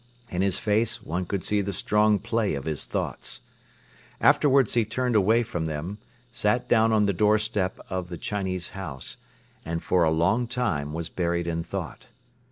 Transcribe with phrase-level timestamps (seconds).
[0.31, 3.41] In his face one could see the strong play of his thoughts.
[4.19, 5.99] Afterwards he turned away from them,
[6.31, 9.17] sat down on the doorstep of the Chinese house
[9.63, 12.07] and for a long time was buried in thought.